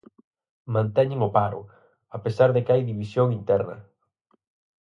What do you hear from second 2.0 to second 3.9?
a pesar de que hai división interna.